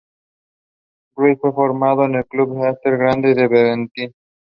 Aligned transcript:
Ruiz 1.15 1.37
fue 1.39 1.53
formado 1.53 2.05
en 2.05 2.15
el 2.15 2.25
club 2.25 2.57
Esther 2.65 2.97
Grande 2.97 3.35
de 3.35 3.47
Bentín. 3.47 4.11